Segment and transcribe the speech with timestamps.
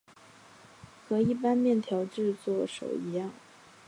[1.07, 3.31] 和一般面条制作手一样。